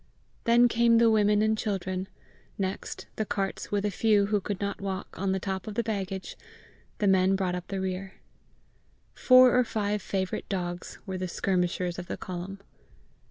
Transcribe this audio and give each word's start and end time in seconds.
Then 0.45 0.67
came 0.67 0.97
the 0.97 1.11
women 1.11 1.43
and 1.43 1.55
children; 1.55 2.07
next, 2.57 3.05
the 3.17 3.23
carts, 3.23 3.71
with 3.71 3.85
a 3.85 3.91
few, 3.91 4.25
who 4.25 4.41
could 4.41 4.59
not 4.59 4.81
walk, 4.81 5.09
on 5.13 5.31
the 5.31 5.39
top 5.39 5.67
of 5.67 5.75
the 5.75 5.83
baggage; 5.83 6.35
the 6.97 7.05
men 7.05 7.35
brought 7.35 7.53
up 7.53 7.67
the 7.67 7.79
rear. 7.79 8.15
Four 9.13 9.51
or 9.55 9.63
five 9.63 10.01
favourite 10.01 10.49
dogs 10.49 10.97
were 11.05 11.19
the 11.19 11.27
skirmishers 11.27 11.99
of 11.99 12.07
the 12.07 12.17
column. 12.17 12.57